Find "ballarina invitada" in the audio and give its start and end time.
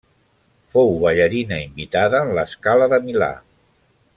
1.03-2.23